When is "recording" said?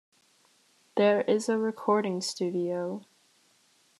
1.59-2.21